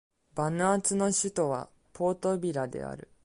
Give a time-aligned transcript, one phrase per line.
[0.33, 3.07] バヌアツの首都はポートビラである